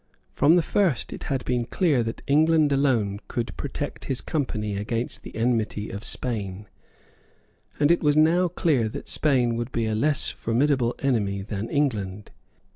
From 0.33 0.55
the 0.55 0.63
first 0.63 1.13
it 1.13 1.25
had 1.25 1.45
been 1.45 1.65
clear 1.65 2.01
that 2.01 2.23
England 2.25 2.71
alone 2.71 3.19
could 3.27 3.55
protect 3.55 4.05
his 4.05 4.19
Company 4.19 4.75
against 4.75 5.21
the 5.21 5.35
enmity 5.35 5.91
of 5.91 6.03
Spain; 6.03 6.67
and 7.79 7.91
it 7.91 8.01
was 8.01 8.17
now 8.17 8.47
clear 8.47 8.89
that 8.89 9.07
Spain 9.07 9.55
would 9.57 9.71
be 9.71 9.85
a 9.85 9.93
less 9.93 10.31
formidable 10.31 10.95
enemy 11.03 11.43
than 11.43 11.69
England. 11.69 12.31